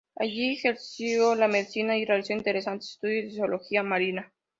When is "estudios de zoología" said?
2.89-3.83